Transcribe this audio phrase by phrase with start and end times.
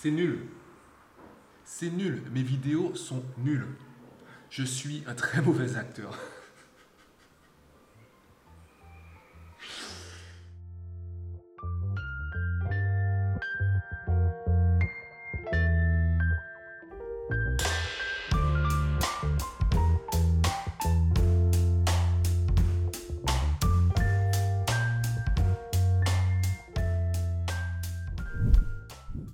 [0.00, 0.38] C'est nul.
[1.64, 2.22] C'est nul.
[2.32, 3.66] Mes vidéos sont nulles.
[4.48, 6.16] Je suis un très mauvais acteur.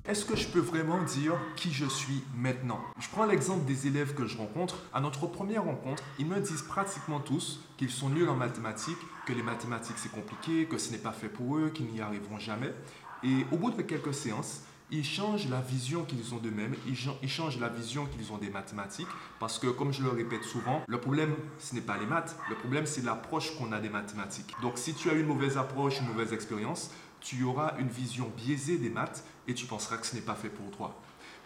[0.06, 2.78] Est-ce que je peux vraiment dire qui je suis maintenant?
[3.00, 4.76] Je prends l'exemple des élèves que je rencontre.
[4.92, 9.32] À notre première rencontre, ils me disent pratiquement tous qu'ils sont nuls en mathématiques, que
[9.32, 12.74] les mathématiques c'est compliqué, que ce n'est pas fait pour eux, qu'ils n'y arriveront jamais.
[13.22, 17.58] Et au bout de quelques séances, ils changent la vision qu'ils ont d'eux-mêmes, ils changent
[17.58, 19.08] la vision qu'ils ont des mathématiques,
[19.40, 22.56] parce que comme je le répète souvent, le problème, ce n'est pas les maths, le
[22.56, 24.54] problème, c'est l'approche qu'on a des mathématiques.
[24.60, 26.90] Donc si tu as une mauvaise approche, une mauvaise expérience,
[27.20, 30.48] tu auras une vision biaisée des maths et tu penseras que ce n'est pas fait
[30.48, 31.00] pour toi.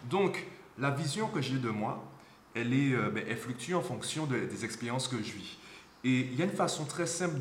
[0.09, 0.45] Donc,
[0.77, 2.03] la vision que j'ai de moi,
[2.55, 5.57] elle, est, euh, ben, elle fluctue en fonction des expériences que je vis.
[6.03, 7.39] Et il y a une façon très simple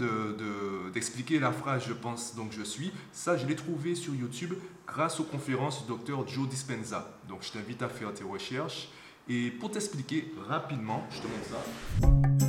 [0.92, 2.92] d'expliquer de, la phrase je pense donc je suis.
[3.12, 4.55] Ça, je l'ai trouvé sur YouTube
[4.86, 7.09] grâce aux conférences du docteur Joe Dispenza.
[7.29, 8.89] Donc je t'invite à faire tes recherches.
[9.29, 12.48] Et pour t'expliquer rapidement, je te montre ça.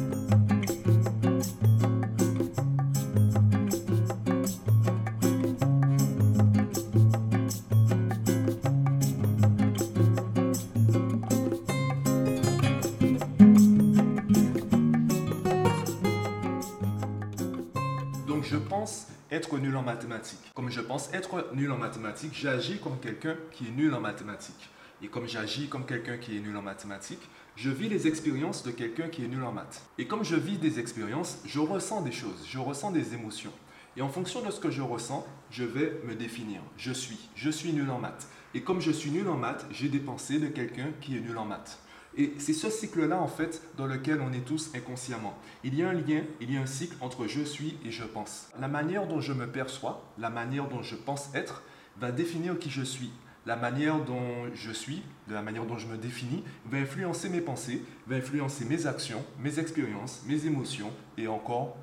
[20.54, 24.70] Comme je pense être nul en mathématiques, j'agis comme quelqu'un qui est nul en mathématiques.
[25.02, 28.72] Et comme j'agis comme quelqu'un qui est nul en mathématiques, je vis les expériences de
[28.72, 29.82] quelqu'un qui est nul en maths.
[29.98, 33.52] Et comme je vis des expériences, je ressens des choses, je ressens des émotions.
[33.98, 36.62] Et en fonction de ce que je ressens, je vais me définir.
[36.78, 38.28] Je suis, je suis nul en maths.
[38.54, 41.38] Et comme je suis nul en maths, j'ai des pensées de quelqu'un qui est nul
[41.38, 41.80] en maths.
[42.20, 45.38] Et c'est ce cycle-là, en fait, dans lequel on est tous inconsciemment.
[45.64, 48.04] Il y a un lien, il y a un cycle entre je suis et je
[48.04, 48.50] pense.
[48.60, 51.64] La manière dont je me perçois, la manière dont je pense être,
[51.98, 53.10] va définir qui je suis.
[53.46, 57.40] La manière dont je suis, de la manière dont je me définis, va influencer mes
[57.40, 61.78] pensées, va influencer mes actions, mes expériences, mes émotions et encore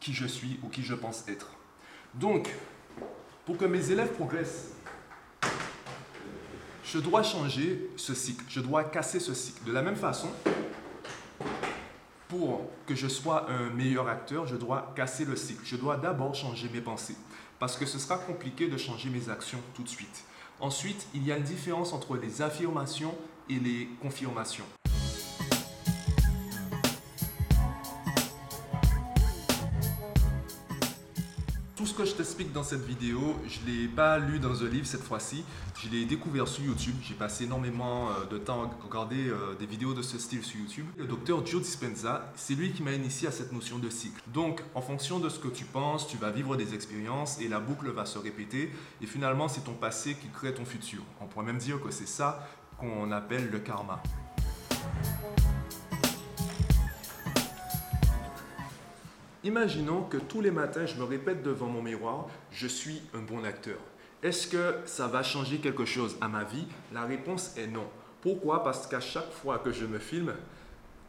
[0.00, 1.52] qui je suis ou qui je pense être.
[2.14, 2.52] Donc,
[3.46, 4.72] pour que mes élèves progressent,
[6.92, 9.62] je dois changer ce cycle, je dois casser ce cycle.
[9.64, 10.28] De la même façon,
[12.28, 15.60] pour que je sois un meilleur acteur, je dois casser le cycle.
[15.64, 17.16] Je dois d'abord changer mes pensées,
[17.58, 20.24] parce que ce sera compliqué de changer mes actions tout de suite.
[20.60, 23.14] Ensuite, il y a une différence entre les affirmations
[23.48, 24.64] et les confirmations.
[31.98, 35.02] Que je t'explique dans cette vidéo, je ne l'ai pas lu dans un livre cette
[35.02, 35.44] fois-ci,
[35.82, 36.94] je l'ai découvert sur YouTube.
[37.02, 40.60] J'ai passé énormément euh, de temps à regarder euh, des vidéos de ce style sur
[40.60, 40.86] YouTube.
[40.96, 44.22] Le docteur Joe Dispenza, c'est lui qui m'a initié à cette notion de cycle.
[44.28, 47.58] Donc, en fonction de ce que tu penses, tu vas vivre des expériences et la
[47.58, 48.72] boucle va se répéter.
[49.02, 51.02] Et finalement, c'est ton passé qui crée ton futur.
[51.20, 52.48] On pourrait même dire que c'est ça
[52.78, 54.00] qu'on appelle le karma.
[59.44, 63.44] Imaginons que tous les matins, je me répète devant mon miroir, je suis un bon
[63.44, 63.78] acteur.
[64.20, 66.66] Est-ce que ça va changer quelque chose à ma vie?
[66.92, 67.86] La réponse est non.
[68.20, 68.64] Pourquoi?
[68.64, 70.34] Parce qu'à chaque fois que je me filme,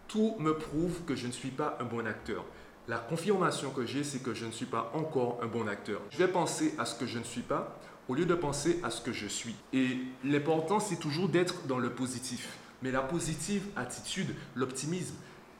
[0.07, 2.45] tout me prouve que je ne suis pas un bon acteur.
[2.88, 6.00] La confirmation que j'ai, c'est que je ne suis pas encore un bon acteur.
[6.11, 8.91] Je vais penser à ce que je ne suis pas au lieu de penser à
[8.91, 9.56] ce que je suis.
[9.73, 12.57] Et l'important, c'est toujours d'être dans le positif.
[12.84, 15.16] Mais la positive attitude, l'optimisme,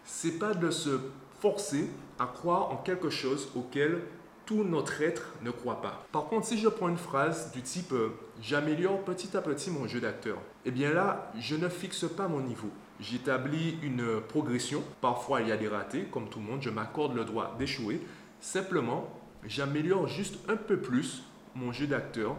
[0.06, 1.00] c'est pas de se
[1.40, 1.90] forcer
[2.20, 4.02] à croire en quelque chose auquel
[4.46, 6.06] tout notre être ne croit pas.
[6.12, 8.10] Par contre, si je prends une phrase du type euh,
[8.42, 12.42] j'améliore petit à petit mon jeu d'acteur, eh bien là, je ne fixe pas mon
[12.42, 12.70] niveau.
[13.00, 14.84] J'établis une progression.
[15.02, 18.02] Parfois, il y a des ratés, comme tout le monde, je m'accorde le droit d'échouer.
[18.42, 19.08] Simplement,
[19.46, 21.24] j'améliore juste un peu plus
[21.56, 22.36] mon jeu d'acteur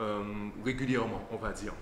[0.00, 0.22] euh,
[0.64, 1.72] régulièrement, on va dire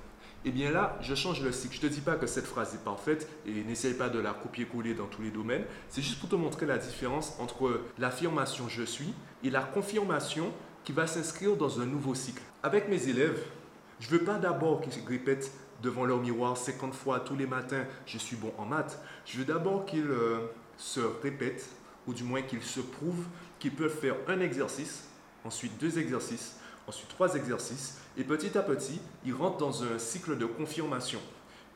[0.44, 1.76] eh bien là, je change le cycle.
[1.80, 4.32] Je ne te dis pas que cette phrase est parfaite et n'essaye pas de la
[4.32, 5.64] copier-coller dans tous les domaines.
[5.88, 10.52] C'est juste pour te montrer la différence entre l'affirmation je suis et la confirmation
[10.84, 12.42] qui va s'inscrire dans un nouveau cycle.
[12.62, 13.40] Avec mes élèves,
[14.00, 15.52] je ne veux pas d'abord qu'ils répètent
[15.82, 19.00] devant leur miroir 50 fois tous les matins je suis bon en maths.
[19.24, 20.38] Je veux d'abord qu'ils euh,
[20.76, 21.68] se répètent,
[22.06, 23.26] ou du moins qu'ils se prouvent
[23.58, 25.08] qu'ils peuvent faire un exercice,
[25.44, 26.56] ensuite deux exercices,
[26.92, 31.20] ensuite trois exercices, et petit à petit, ils rentrent dans un cycle de confirmation.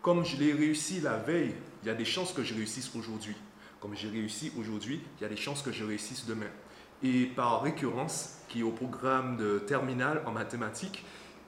[0.03, 3.35] Comme je l'ai réussi la veille, il y a des chances que je réussisse aujourd'hui.
[3.81, 6.51] Comme j'ai réussi aujourd'hui, il y a des chances que je réussisse demain.
[7.03, 11.03] Et par récurrence, qui est au programme de terminale en mathématiques,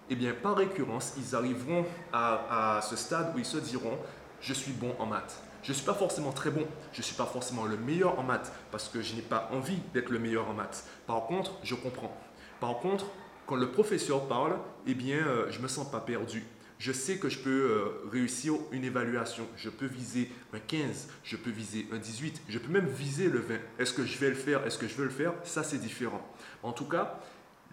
[0.08, 3.98] eh bien, par récurrence, ils arriveront à, ce stade où ils se diront,
[4.40, 5.42] je suis bon en maths.
[5.62, 8.22] Je ne suis pas forcément très bon, je ne suis pas forcément le meilleur en
[8.22, 10.86] maths parce que je n'ai pas envie d'être le meilleur en maths.
[11.06, 12.16] Par contre, je comprends.
[12.60, 13.04] Par contre,
[13.48, 16.44] quand le professeur parle, eh bien, euh, je ne me sens pas perdu.
[16.78, 19.46] Je sais que je peux euh, réussir une évaluation.
[19.56, 23.40] Je peux viser un 15, je peux viser un 18, je peux même viser le
[23.40, 23.54] 20.
[23.78, 24.64] Est-ce que je vais le faire?
[24.66, 25.32] Est-ce que je veux le faire?
[25.44, 26.20] Ça, c'est différent.
[26.62, 27.20] En tout cas,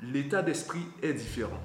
[0.02, 1.60] l'état d'esprit est différent.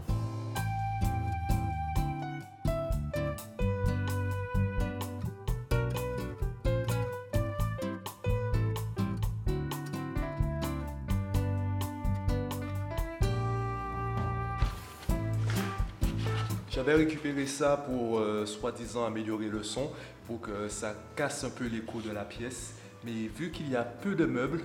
[16.70, 19.90] J'avais récupéré ça pour euh, soi-disant améliorer le son,
[20.28, 22.74] pour que ça casse un peu l'écho de la pièce.
[23.02, 24.62] Mais vu qu'il y a peu de meubles,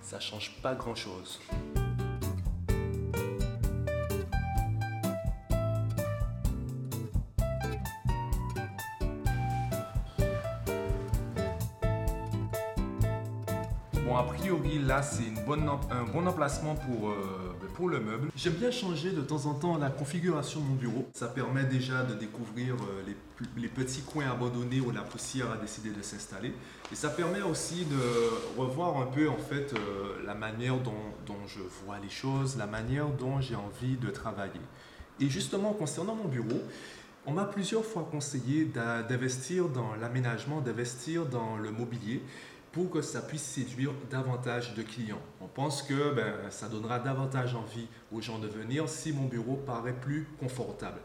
[0.00, 1.40] ça change pas grand-chose.
[14.08, 18.30] Bon, a priori, là, c'est un bon emplacement pour, euh, pour le meuble.
[18.34, 21.06] J'aime bien changer de temps en temps la configuration de mon bureau.
[21.12, 25.58] Ça permet déjà de découvrir euh, les, les petits coins abandonnés où la poussière a
[25.58, 26.54] décidé de s'installer.
[26.90, 31.46] Et ça permet aussi de revoir un peu, en fait, euh, la manière dont, dont
[31.46, 34.62] je vois les choses, la manière dont j'ai envie de travailler.
[35.20, 36.62] Et justement, concernant mon bureau,
[37.26, 42.22] on m'a plusieurs fois conseillé d'investir dans l'aménagement, d'investir dans le mobilier
[42.72, 45.20] pour que ça puisse séduire davantage de clients.
[45.40, 49.56] On pense que ben, ça donnera davantage envie aux gens de venir si mon bureau
[49.56, 51.00] paraît plus confortable.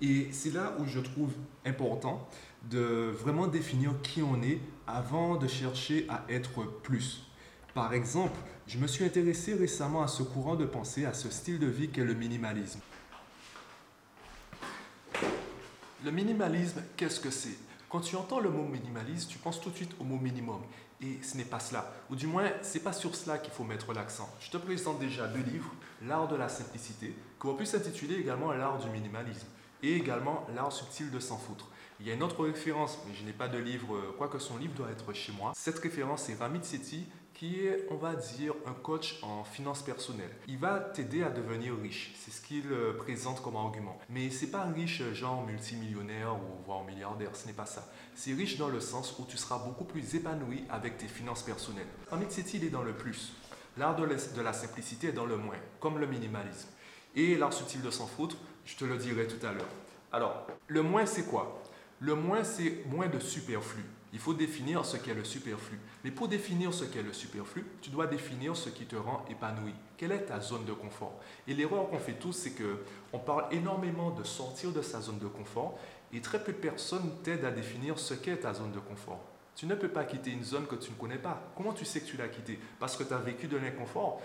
[0.00, 1.32] Et c'est là où je trouve
[1.64, 2.28] important
[2.70, 7.24] de vraiment définir qui on est avant de chercher à être plus.
[7.74, 11.58] Par exemple, je me suis intéressé récemment à ce courant de pensée, à ce style
[11.58, 12.80] de vie qu'est le minimalisme.
[16.04, 17.67] Le minimalisme, qu'est-ce que c'est?
[17.88, 20.60] Quand tu entends le mot minimalisme, tu penses tout de suite au mot minimum.
[21.00, 21.90] Et ce n'est pas cela.
[22.10, 24.28] Ou du moins, ce n'est pas sur cela qu'il faut mettre l'accent.
[24.40, 28.78] Je te présente déjà deux livres, L'art de la simplicité, qu'on pu s'intituler également L'art
[28.78, 29.46] du minimalisme,
[29.82, 31.68] et également L'art subtil de s'en foutre.
[31.98, 34.74] Il y a une autre référence, mais je n'ai pas de livre, quoique son livre
[34.74, 35.52] doit être chez moi.
[35.56, 37.06] Cette référence est Ramit Sethi,
[37.38, 40.34] qui est, on va dire, un coach en finances personnelles.
[40.48, 42.12] Il va t'aider à devenir riche.
[42.18, 43.96] C'est ce qu'il euh, présente comme argument.
[44.10, 47.88] Mais c'est pas riche genre multimillionnaire ou voire milliardaire, ce n'est pas ça.
[48.16, 51.86] C'est riche dans le sens où tu seras beaucoup plus épanoui avec tes finances personnelles.
[52.10, 53.34] Amit Sethi, il est dans le plus.
[53.76, 56.68] L'art de la simplicité est dans le moins, comme le minimalisme.
[57.14, 59.68] Et l'art subtil de s'en foutre, je te le dirai tout à l'heure.
[60.10, 61.62] Alors, le moins, c'est quoi?
[62.00, 63.84] Le moins, c'est moins de superflu.
[64.12, 65.78] Il faut définir ce qu'est le superflu.
[66.02, 69.74] Mais pour définir ce qu'est le superflu, tu dois définir ce qui te rend épanoui.
[69.98, 71.20] Quelle est ta zone de confort?
[71.46, 72.78] Et l'erreur qu'on fait tous, c'est que
[73.12, 75.78] on parle énormément de sortir de sa zone de confort
[76.12, 79.20] et très peu de personnes t'aident à définir ce qu'est ta zone de confort.
[79.54, 81.42] Tu ne peux pas quitter une zone que tu ne connais pas.
[81.56, 82.58] Comment tu sais que tu l'as quittée?
[82.78, 84.22] Parce que tu as vécu de l'inconfort.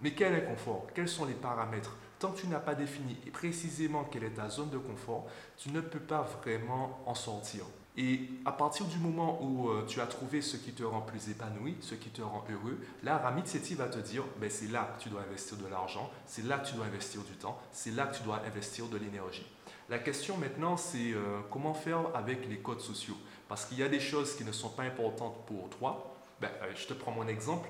[0.00, 1.96] Mais quel inconfort Quels sont les paramètres?
[2.18, 5.26] Tant que tu n'as pas défini précisément quelle est ta zone de confort,
[5.58, 7.64] tu ne peux pas vraiment en sortir.
[7.96, 11.28] Et à partir du moment où euh, tu as trouvé ce qui te rend plus
[11.28, 14.94] épanoui, ce qui te rend heureux, là, Ramit Sethi va te dire, ben, c'est là
[14.96, 17.90] que tu dois investir de l'argent, c'est là que tu dois investir du temps, c'est
[17.90, 19.46] là que tu dois investir de l'énergie.
[19.88, 23.16] La question maintenant, c'est euh, comment faire avec les codes sociaux?
[23.48, 26.14] Parce qu'il y a des choses qui ne sont pas importantes pour toi.
[26.40, 27.68] Ben, euh, je te prends mon exemple.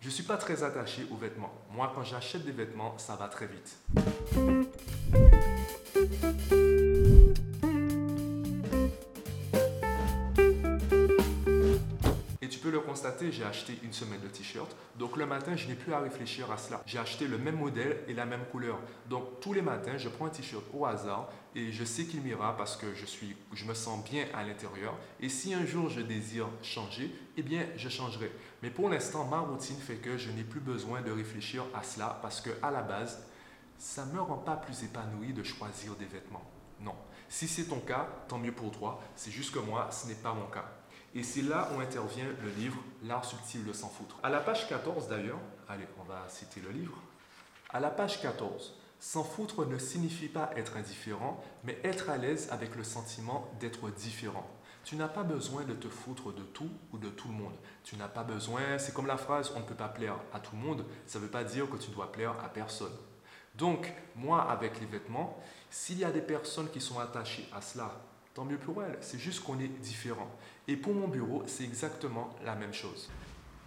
[0.00, 1.52] Je ne suis pas très attaché aux vêtements.
[1.70, 3.78] Moi, quand j'achète des vêtements, ça va très vite.
[12.70, 14.74] Le constater, j'ai acheté une semaine de t-shirt.
[14.98, 16.82] Donc le matin, je n'ai plus à réfléchir à cela.
[16.86, 18.78] J'ai acheté le même modèle et la même couleur.
[19.08, 22.56] Donc tous les matins, je prends un t-shirt au hasard et je sais qu'il m'ira
[22.56, 24.94] parce que je, suis, je me sens bien à l'intérieur.
[25.20, 28.30] Et si un jour je désire changer, eh bien, je changerai.
[28.62, 32.18] Mais pour l'instant, ma routine fait que je n'ai plus besoin de réfléchir à cela
[32.22, 33.24] parce que à la base,
[33.78, 36.44] ça ne me rend pas plus épanoui de choisir des vêtements.
[36.80, 36.94] Non.
[37.28, 39.00] Si c'est ton cas, tant mieux pour toi.
[39.14, 40.79] C'est juste que moi, ce n'est pas mon cas.
[41.14, 44.16] Et c'est là où intervient le livre L'art subtil de s'en foutre.
[44.22, 46.96] À la page 14 d'ailleurs, allez, on va citer le livre.
[47.70, 52.48] À la page 14, s'en foutre ne signifie pas être indifférent, mais être à l'aise
[52.52, 54.48] avec le sentiment d'être différent.
[54.84, 57.54] Tu n'as pas besoin de te foutre de tout ou de tout le monde.
[57.82, 60.54] Tu n'as pas besoin, c'est comme la phrase on ne peut pas plaire à tout
[60.54, 62.92] le monde, ça ne veut pas dire que tu dois plaire à personne.
[63.56, 65.38] Donc, moi, avec les vêtements,
[65.70, 67.90] s'il y a des personnes qui sont attachées à cela,
[68.34, 68.98] tant mieux pour elles.
[69.00, 70.30] C'est juste qu'on est différent.
[70.68, 73.10] Et pour mon bureau, c'est exactement la même chose.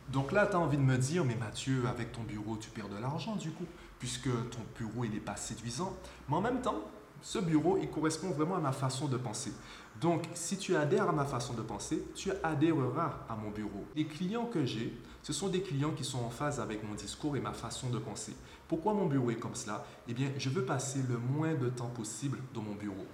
[0.10, 2.90] Donc là, tu as envie de me dire, mais Mathieu, avec ton bureau, tu perds
[2.90, 3.66] de l'argent du coup.
[4.04, 5.96] puisque ton bureau il n'est pas séduisant.
[6.28, 6.82] Mais en même temps,
[7.22, 9.54] ce bureau, il correspond vraiment à ma façon de penser.
[10.02, 13.86] Donc, si tu adhères à ma façon de penser, tu adhéreras à mon bureau.
[13.96, 17.38] Les clients que j'ai, ce sont des clients qui sont en phase avec mon discours
[17.38, 18.36] et ma façon de penser.
[18.68, 19.86] Pourquoi mon bureau est comme cela?
[20.10, 23.08] Eh bien, je veux passer le moins de temps possible dans mon bureau.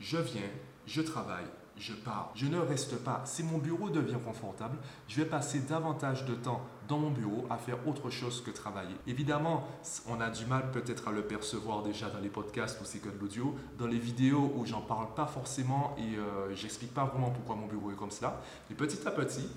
[0.00, 0.50] Je viens,
[0.86, 1.46] je travaille,
[1.78, 2.32] je pars.
[2.34, 3.22] Je ne reste pas.
[3.24, 4.76] Si mon bureau devient confortable,
[5.08, 8.94] je vais passer davantage de temps dans mon bureau à faire autre chose que travailler.
[9.06, 9.66] Évidemment,
[10.08, 13.08] on a du mal peut-être à le percevoir déjà dans les podcasts ou c'est que
[13.08, 13.56] de l'audio.
[13.78, 17.66] Dans les vidéos où j'en parle pas forcément et euh, j'explique pas vraiment pourquoi mon
[17.66, 18.40] bureau est comme cela.
[18.68, 19.48] Mais petit à petit,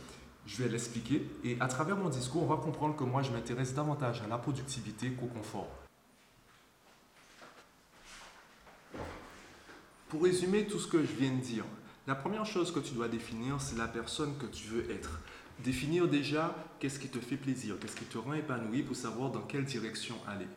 [0.46, 3.74] je vais l'expliquer et à travers mon discours, on va comprendre que moi, je m'intéresse
[3.74, 5.85] davantage à la productivité qu'au confort.
[10.16, 11.66] Pour résumer tout ce que je viens de dire,
[12.08, 15.20] la première chose que tu dois définir, c'est la personne que tu veux être.
[15.60, 19.42] Définir déjà qu'est-ce qui te fait plaisir, qu'est-ce qui te rend épanoui pour savoir dans
[19.42, 20.48] quelle direction aller.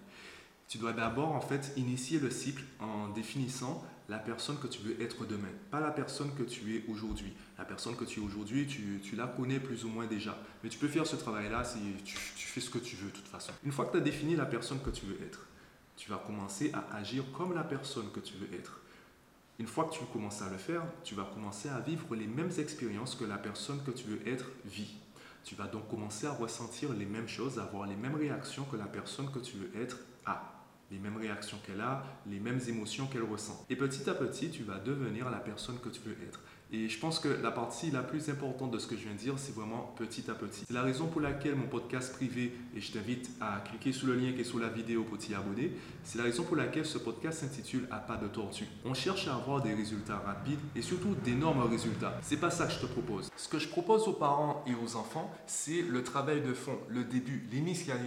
[0.68, 5.02] Tu dois d'abord en fait initier le cycle en définissant la personne que tu veux
[5.02, 7.32] être demain, pas la personne que tu es aujourd'hui.
[7.58, 10.38] La personne que tu es aujourd'hui, tu, la connais plus ou moins déjà.
[10.62, 13.16] Mais tu peux faire ce travail-là si tu, tu fais ce que tu veux de
[13.16, 13.50] toute façon.
[13.64, 15.48] Une fois que tu as défini la personne que tu veux être,
[15.96, 18.82] tu vas commencer à agir comme la personne que tu veux être.
[19.58, 22.52] Une fois que tu commences à le faire, tu vas commencer à vivre les mêmes
[22.58, 24.96] expériences que la personne que tu veux être vit.
[25.42, 28.76] Tu vas donc commencer à ressentir les mêmes choses, à avoir les mêmes réactions que
[28.76, 30.58] la personne que tu veux être a
[30.90, 33.66] les mêmes réactions qu'elle a, les mêmes émotions qu'elle ressent.
[33.68, 36.40] Et petit à petit, tu vas devenir la personne que tu veux être.
[36.70, 39.18] Et je pense que la partie la plus importante de ce que je viens de
[39.18, 40.64] dire, c'est vraiment petit à petit.
[40.66, 44.16] C'est la raison pour laquelle mon podcast privé, et je t'invite à cliquer sur le
[44.16, 45.72] lien qui est sous la vidéo pour t'y abonner,
[46.04, 48.66] c'est la raison pour laquelle ce podcast s'intitule À pas de tortue.
[48.84, 52.18] On cherche à avoir des résultats rapides et surtout d'énormes résultats.
[52.22, 53.30] C'est pas ça que je te propose.
[53.36, 57.04] Ce que je propose aux parents et aux enfants, c'est le travail de fond, le
[57.04, 57.98] début, l'initiation.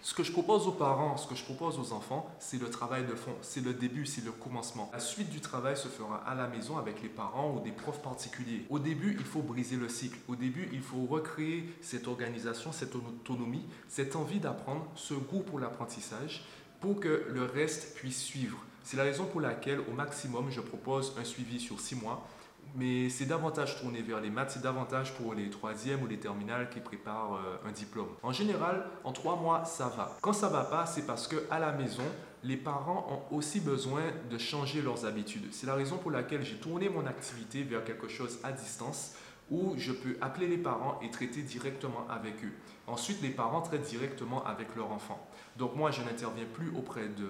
[0.00, 3.04] Ce que je propose aux parents, ce que je propose aux enfants, c'est le travail
[3.04, 4.88] de fond, c'est le début, c'est le commencement.
[4.92, 8.00] La suite du travail se fera à la maison avec les parents ou des profs
[8.00, 8.64] particuliers.
[8.70, 10.18] Au début, il faut briser le cycle.
[10.28, 15.58] Au début, il faut recréer cette organisation, cette autonomie, cette envie d'apprendre, ce goût pour
[15.58, 16.44] l'apprentissage
[16.80, 18.58] pour que le reste puisse suivre.
[18.84, 22.26] C'est la raison pour laquelle, au maximum, je propose un suivi sur six mois
[22.74, 26.70] mais c'est davantage tourné vers les maths, c'est davantage pour les troisièmes ou les terminales
[26.70, 28.08] qui préparent euh, un diplôme.
[28.22, 30.16] En général, en trois mois, ça va.
[30.20, 32.04] Quand ça va pas, c'est parce que à la maison,
[32.44, 35.48] les parents ont aussi besoin de changer leurs habitudes.
[35.50, 39.14] C'est la raison pour laquelle j'ai tourné mon activité vers quelque chose à distance
[39.50, 42.52] où je peux appeler les parents et traiter directement avec eux.
[42.86, 45.26] Ensuite, les parents traitent directement avec leur enfant.
[45.56, 47.28] Donc moi, je n'interviens plus auprès de,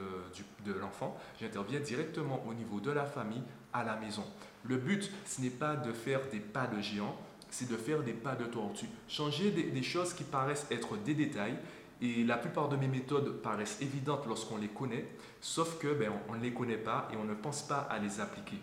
[0.65, 3.43] de l'enfant, j'interviens directement au niveau de la famille
[3.73, 4.25] à la maison.
[4.65, 7.17] Le but, ce n'est pas de faire des pas de géant,
[7.51, 8.89] c'est de faire des pas de tortue.
[9.09, 11.59] Changer des, choses qui paraissent être des détails.
[12.01, 15.09] Et la plupart de mes méthodes paraissent évidentes lorsqu'on les connaît,
[15.41, 18.21] sauf que ben, on ne les connaît pas et on ne pense pas à les
[18.21, 18.59] appliquer.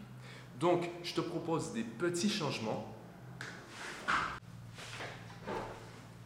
[0.58, 2.96] Donc, je te propose des petits changements.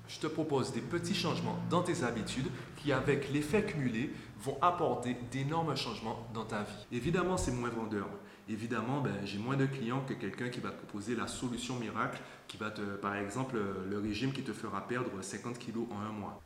[0.07, 5.15] Je te propose des petits changements dans tes habitudes qui, avec l'effet cumulé, vont apporter
[5.31, 6.85] d'énormes changements dans ta vie.
[6.91, 8.07] Évidemment, c'est moins vendeur
[8.49, 12.19] évidemment, ben, j'ai moins de clients que quelqu'un qui va te proposer la solution miracle,
[12.47, 13.57] qui va te, par exemple,
[13.89, 16.41] le régime qui te fera perdre 50 kilos en un mois.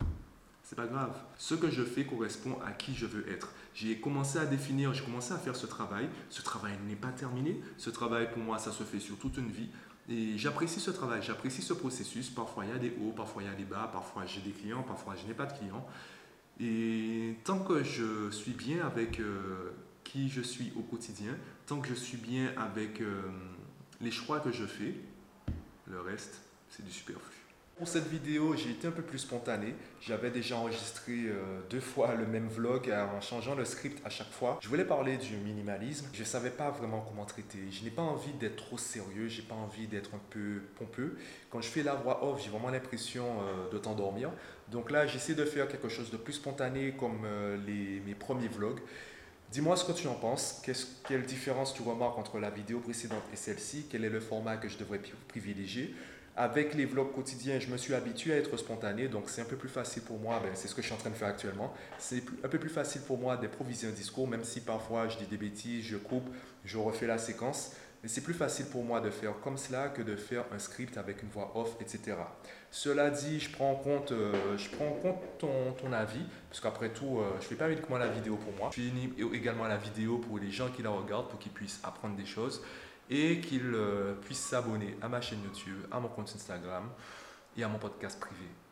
[0.63, 1.13] C'est pas grave.
[1.37, 3.53] Ce que je fais correspond à qui je veux être.
[3.73, 6.07] J'ai commencé à définir, j'ai commencé à faire ce travail.
[6.29, 7.61] Ce travail n'est pas terminé.
[7.77, 9.69] Ce travail, pour moi, ça se fait sur toute une vie.
[10.09, 12.29] Et j'apprécie ce travail, j'apprécie ce processus.
[12.29, 14.51] Parfois, il y a des hauts, parfois, il y a des bas, parfois, j'ai des
[14.51, 15.85] clients, parfois, je n'ai pas de clients.
[16.59, 19.71] Et tant que je suis bien avec euh,
[20.03, 23.21] qui je suis au quotidien, tant que je suis bien avec euh,
[24.01, 24.95] les choix que je fais,
[25.87, 27.43] le reste, c'est du superflu.
[27.77, 29.73] Pour cette vidéo, j'ai été un peu plus spontané.
[29.99, 34.29] J'avais déjà enregistré euh, deux fois le même vlog en changeant le script à chaque
[34.29, 34.59] fois.
[34.61, 36.07] Je voulais parler du minimalisme.
[36.13, 37.57] Je ne savais pas vraiment comment traiter.
[37.71, 39.27] Je n'ai pas envie d'être trop sérieux.
[39.27, 41.17] J'ai pas envie d'être un peu pompeux.
[41.49, 44.29] Quand je fais la voix off, j'ai vraiment l'impression euh, de t'endormir.
[44.71, 47.25] Donc là, j'essaie de faire quelque chose de plus spontané comme
[47.65, 48.79] les, mes premiers vlogs.
[49.53, 50.63] Dis-moi ce que tu en penses.
[51.07, 53.85] quelle différence tu remarques entre la vidéo précédente et celle-ci?
[53.87, 55.93] Quel est le format que je devrais privilégier?
[56.35, 59.55] Avec les vlogs quotidiens, je me suis habitué à être spontané, donc c'est un peu
[59.55, 61.71] plus facile pour moi, ben, c'est ce que je suis en train de faire actuellement,
[61.99, 65.27] c'est un peu plus facile pour moi d'improviser un discours, même si parfois je dis
[65.27, 66.27] des bêtises, je coupe,
[66.65, 67.73] je refais la séquence.
[68.03, 70.97] Mais c'est plus facile pour moi de faire comme cela que de faire un script
[70.97, 72.17] avec une voix off, etc.
[72.69, 76.89] Cela dit, je prends en compte, euh, je prends en compte ton, avis, parce qu'après
[76.89, 79.77] tout, euh, je ne fais pas uniquement la vidéo pour moi, je fais également la
[79.77, 82.61] vidéo pour les gens qui la regardent, pour qu'ils puissent apprendre des choses
[83.09, 86.89] et qu'ils euh, puissent s'abonner à ma chaîne YouTube, à mon compte Instagram
[87.55, 88.62] et à mon podcast privé.